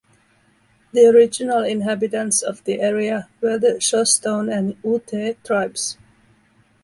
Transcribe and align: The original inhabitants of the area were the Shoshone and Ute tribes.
The 0.93 1.05
original 1.05 1.63
inhabitants 1.63 2.41
of 2.41 2.63
the 2.63 2.81
area 2.81 3.29
were 3.39 3.59
the 3.59 3.79
Shoshone 3.79 4.51
and 4.51 4.75
Ute 4.83 5.37
tribes. 5.43 5.99